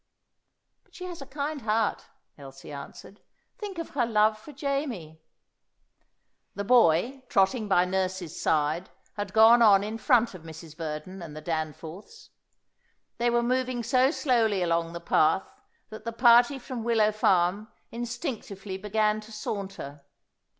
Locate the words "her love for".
3.91-4.51